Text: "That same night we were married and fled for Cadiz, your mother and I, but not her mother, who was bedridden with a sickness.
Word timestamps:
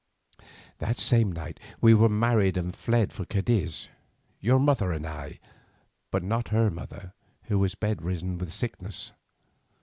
"That 0.79 0.97
same 0.97 1.31
night 1.31 1.59
we 1.79 1.93
were 1.93 2.09
married 2.09 2.57
and 2.57 2.75
fled 2.75 3.13
for 3.13 3.23
Cadiz, 3.23 3.89
your 4.39 4.57
mother 4.57 4.91
and 4.91 5.05
I, 5.05 5.39
but 6.09 6.23
not 6.23 6.47
her 6.47 6.71
mother, 6.71 7.13
who 7.43 7.59
was 7.59 7.75
bedridden 7.75 8.39
with 8.39 8.47
a 8.47 8.51
sickness. 8.51 9.11